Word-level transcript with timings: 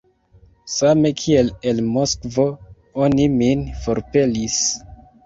Same 0.75 1.11
kiel 1.23 1.51
el 1.71 1.81
Moskvo 1.97 2.45
oni 3.09 3.29
min 3.35 3.63
forpelis! 3.85 4.57